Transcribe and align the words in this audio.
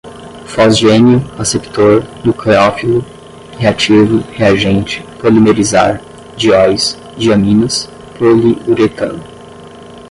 fosgênio, 0.47 1.21
aceptor, 1.37 2.03
nucléofilo, 2.25 3.05
reativo, 3.55 4.23
reagente, 4.31 5.03
polimerizar, 5.19 6.01
dióis, 6.35 6.97
diaminas, 7.15 7.87
poliuretano 8.17 9.23